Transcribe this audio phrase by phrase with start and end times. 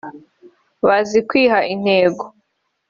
[0.87, 2.23] bazi kwiha intego